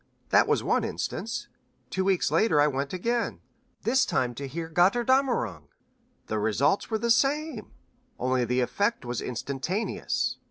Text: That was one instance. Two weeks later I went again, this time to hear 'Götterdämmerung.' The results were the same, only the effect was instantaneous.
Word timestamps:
That 0.29 0.47
was 0.47 0.63
one 0.63 0.83
instance. 0.83 1.47
Two 1.91 2.03
weeks 2.03 2.31
later 2.31 2.59
I 2.59 2.65
went 2.65 2.91
again, 2.91 3.39
this 3.83 4.03
time 4.03 4.33
to 4.33 4.47
hear 4.47 4.67
'Götterdämmerung.' 4.67 5.67
The 6.25 6.39
results 6.39 6.89
were 6.89 6.97
the 6.97 7.11
same, 7.11 7.69
only 8.17 8.43
the 8.43 8.61
effect 8.61 9.05
was 9.05 9.21
instantaneous. 9.21 10.37